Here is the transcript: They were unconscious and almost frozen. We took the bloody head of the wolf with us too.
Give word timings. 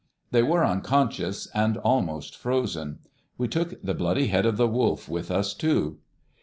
They 0.31 0.41
were 0.41 0.65
unconscious 0.65 1.45
and 1.53 1.77
almost 1.77 2.35
frozen. 2.35 3.01
We 3.37 3.47
took 3.47 3.79
the 3.83 3.93
bloody 3.93 4.29
head 4.29 4.47
of 4.47 4.57
the 4.57 4.67
wolf 4.67 5.07
with 5.07 5.29
us 5.29 5.53
too. 5.53 5.99